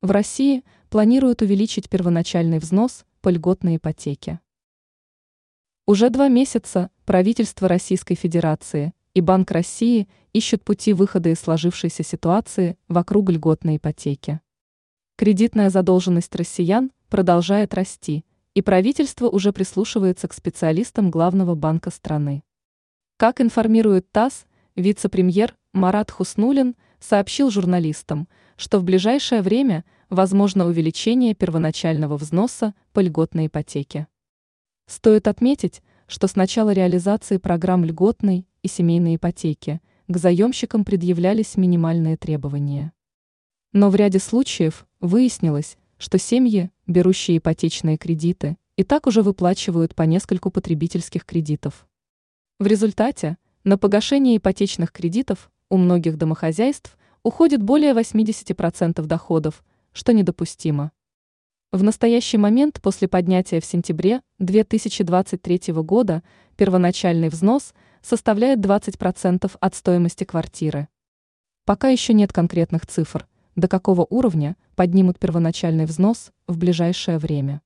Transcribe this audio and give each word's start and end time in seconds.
В 0.00 0.12
России 0.12 0.62
планируют 0.90 1.42
увеличить 1.42 1.88
первоначальный 1.88 2.60
взнос 2.60 3.04
по 3.20 3.30
льготной 3.30 3.78
ипотеке. 3.78 4.38
Уже 5.86 6.08
два 6.08 6.28
месяца 6.28 6.90
правительство 7.04 7.66
Российской 7.66 8.14
Федерации 8.14 8.94
и 9.14 9.20
Банк 9.20 9.50
России 9.50 10.06
ищут 10.32 10.62
пути 10.62 10.92
выхода 10.92 11.30
из 11.30 11.40
сложившейся 11.40 12.04
ситуации 12.04 12.78
вокруг 12.86 13.28
льготной 13.30 13.78
ипотеки. 13.78 14.40
Кредитная 15.16 15.68
задолженность 15.68 16.32
россиян 16.36 16.92
продолжает 17.08 17.74
расти, 17.74 18.24
и 18.54 18.62
правительство 18.62 19.28
уже 19.28 19.52
прислушивается 19.52 20.28
к 20.28 20.32
специалистам 20.32 21.10
главного 21.10 21.56
банка 21.56 21.90
страны. 21.90 22.44
Как 23.16 23.40
информирует 23.40 24.12
ТАСС, 24.12 24.46
вице-премьер 24.76 25.56
Марат 25.72 26.12
Хуснулин 26.12 26.76
сообщил 27.00 27.50
журналистам, 27.50 28.28
что 28.58 28.80
в 28.80 28.84
ближайшее 28.84 29.40
время 29.40 29.84
возможно 30.10 30.66
увеличение 30.66 31.34
первоначального 31.34 32.16
взноса 32.16 32.74
по 32.92 32.98
льготной 32.98 33.46
ипотеке. 33.46 34.08
Стоит 34.86 35.28
отметить, 35.28 35.80
что 36.08 36.26
с 36.26 36.34
начала 36.34 36.72
реализации 36.72 37.36
программ 37.36 37.84
льготной 37.84 38.48
и 38.62 38.68
семейной 38.68 39.14
ипотеки 39.14 39.80
к 40.08 40.16
заемщикам 40.18 40.84
предъявлялись 40.84 41.56
минимальные 41.56 42.16
требования. 42.16 42.92
Но 43.72 43.90
в 43.90 43.94
ряде 43.94 44.18
случаев 44.18 44.88
выяснилось, 44.98 45.78
что 45.96 46.18
семьи, 46.18 46.72
берущие 46.88 47.38
ипотечные 47.38 47.96
кредиты, 47.96 48.56
и 48.76 48.82
так 48.82 49.06
уже 49.06 49.22
выплачивают 49.22 49.94
по 49.94 50.02
нескольку 50.02 50.50
потребительских 50.50 51.24
кредитов. 51.24 51.86
В 52.58 52.66
результате 52.66 53.36
на 53.62 53.78
погашение 53.78 54.38
ипотечных 54.38 54.90
кредитов 54.90 55.52
у 55.68 55.76
многих 55.76 56.16
домохозяйств 56.16 56.97
уходит 57.22 57.62
более 57.62 57.92
80% 57.92 59.00
доходов, 59.06 59.64
что 59.92 60.12
недопустимо. 60.12 60.92
В 61.70 61.82
настоящий 61.82 62.38
момент 62.38 62.80
после 62.80 63.08
поднятия 63.08 63.60
в 63.60 63.64
сентябре 63.64 64.22
2023 64.38 65.72
года 65.82 66.22
первоначальный 66.56 67.28
взнос 67.28 67.74
составляет 68.00 68.60
20% 68.60 69.56
от 69.60 69.74
стоимости 69.74 70.24
квартиры. 70.24 70.88
Пока 71.66 71.88
еще 71.88 72.14
нет 72.14 72.32
конкретных 72.32 72.86
цифр, 72.86 73.26
до 73.54 73.68
какого 73.68 74.06
уровня 74.08 74.56
поднимут 74.76 75.18
первоначальный 75.18 75.84
взнос 75.84 76.32
в 76.46 76.56
ближайшее 76.56 77.18
время. 77.18 77.60